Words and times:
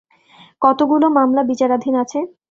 কতগুলো 0.61 1.05
মামলা 1.17 1.41
বিচারাধীন 1.49 1.95
আছে? 2.03 2.19